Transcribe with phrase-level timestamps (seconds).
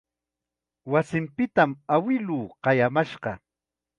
[0.93, 3.37] Wasinpitam awiluu qayamashqa.